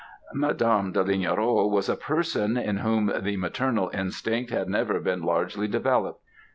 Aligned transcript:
"Madame 0.33 0.91
de 0.91 1.03
Lignerolles 1.03 1.71
was 1.71 1.87
a 1.87 1.95
person, 1.95 2.57
in 2.57 2.77
whom 2.77 3.11
the 3.21 3.37
maternal 3.37 3.91
instinct 3.93 4.49
had 4.49 4.67
never 4.67 4.99
been 4.99 5.21
largely 5.21 5.67
developed. 5.67 6.19